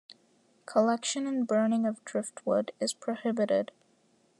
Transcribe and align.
Collection 0.65 1.27
and 1.27 1.45
burning 1.45 1.85
of 1.85 2.03
driftwood 2.03 2.71
is 2.79 2.91
prohibited. 2.91 3.71